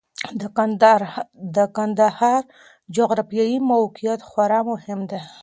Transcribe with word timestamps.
د 1.55 1.57
کندهار 1.77 2.41
جغرافیايي 2.95 3.57
موقعیت 3.71 4.19
خورا 4.29 4.59
مهم 4.71 4.99
دی. 5.09 5.21